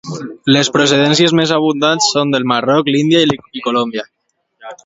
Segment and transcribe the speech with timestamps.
[0.55, 3.23] Les procedències més abundants són del Marroc, l'Índia
[3.63, 4.09] i Colòmbia.